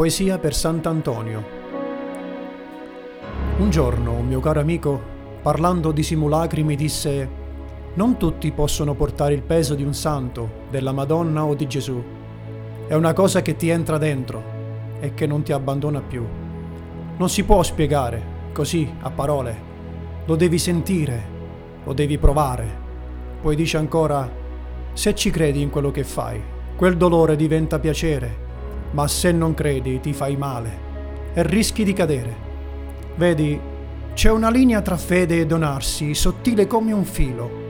[0.00, 1.44] Poesia per Sant'Antonio.
[3.58, 4.98] Un giorno un mio caro amico,
[5.42, 7.28] parlando di simulacri, mi disse
[7.92, 12.02] Non tutti possono portare il peso di un santo, della Madonna o di Gesù.
[12.86, 14.42] È una cosa che ti entra dentro
[15.00, 16.26] e che non ti abbandona più.
[17.18, 18.22] Non si può spiegare,
[18.54, 19.54] così, a parole.
[20.24, 21.24] Lo devi sentire,
[21.84, 22.66] lo devi provare.
[23.42, 24.26] Poi dice ancora,
[24.94, 26.42] se ci credi in quello che fai,
[26.74, 28.48] quel dolore diventa piacere
[28.92, 30.88] ma se non credi ti fai male
[31.32, 32.48] e rischi di cadere.
[33.16, 33.58] Vedi,
[34.14, 37.68] c'è una linea tra fede e donarsi, sottile come un filo.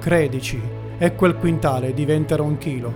[0.00, 0.60] Credici,
[0.98, 2.92] e quel quintale diventerà un chilo.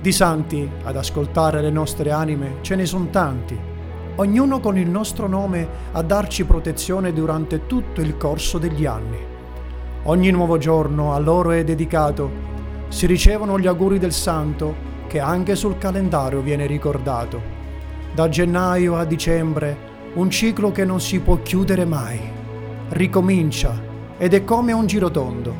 [0.00, 3.58] Di santi, ad ascoltare le nostre anime, ce ne sono tanti,
[4.16, 9.18] ognuno con il nostro nome a darci protezione durante tutto il corso degli anni.
[10.04, 12.30] Ogni nuovo giorno a loro è dedicato,
[12.88, 17.40] si ricevono gli auguri del santo che anche sul calendario viene ricordato.
[18.14, 22.18] Da gennaio a dicembre un ciclo che non si può chiudere mai.
[22.88, 23.78] Ricomincia
[24.16, 25.54] ed è come un girotondo.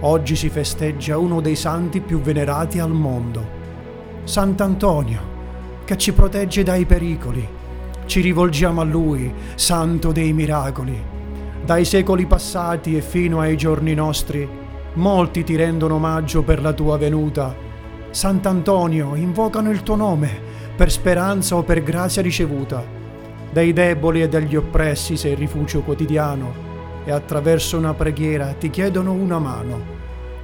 [0.00, 3.62] Oggi si festeggia uno dei santi più venerati al mondo.
[4.24, 5.20] Sant'Antonio,
[5.84, 7.46] che ci protegge dai pericoli.
[8.06, 11.00] Ci rivolgiamo a lui, santo dei miracoli.
[11.64, 14.46] Dai secoli passati e fino ai giorni nostri,
[14.94, 17.72] molti ti rendono omaggio per la tua venuta
[18.14, 20.30] Sant'Antonio, invocano il tuo nome
[20.76, 22.80] per speranza o per grazia ricevuta.
[23.50, 26.54] Dai deboli e dagli oppressi sei il rifugio quotidiano
[27.04, 29.80] e attraverso una preghiera ti chiedono una mano.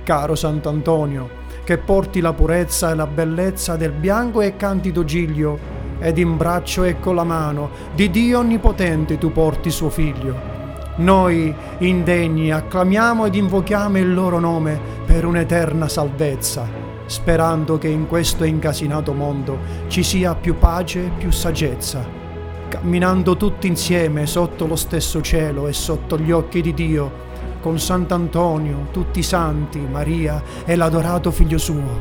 [0.02, 1.30] Caro Sant'Antonio,
[1.62, 5.56] che porti la purezza e la bellezza del bianco e candido giglio
[6.00, 10.34] ed in braccio e con la mano di Dio Onnipotente tu porti suo figlio.
[10.96, 14.76] Noi, indegni, acclamiamo ed invochiamo il loro nome
[15.06, 16.79] per un'eterna salvezza
[17.10, 19.58] sperando che in questo incasinato mondo
[19.88, 22.06] ci sia più pace e più saggezza,
[22.68, 27.10] camminando tutti insieme sotto lo stesso cielo e sotto gli occhi di Dio,
[27.60, 32.00] con Sant'Antonio, tutti i santi, Maria e l'adorato figlio suo.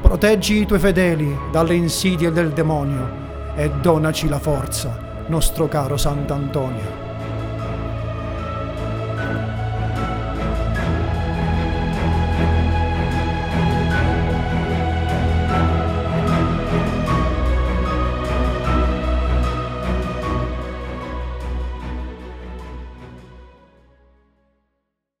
[0.00, 7.06] Proteggi i tuoi fedeli dalle insidie del demonio e donaci la forza, nostro caro Sant'Antonio.